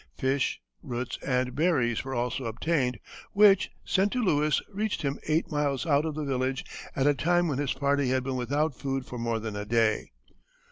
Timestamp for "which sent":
3.33-4.11